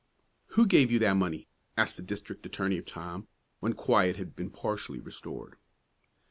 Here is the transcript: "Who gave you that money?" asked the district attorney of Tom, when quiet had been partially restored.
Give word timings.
"Who 0.57 0.65
gave 0.65 0.91
you 0.91 0.97
that 0.97 1.13
money?" 1.15 1.47
asked 1.77 1.95
the 1.95 2.01
district 2.01 2.43
attorney 2.47 2.79
of 2.79 2.85
Tom, 2.85 3.27
when 3.59 3.73
quiet 3.73 4.15
had 4.17 4.35
been 4.35 4.49
partially 4.49 4.99
restored. 4.99 5.57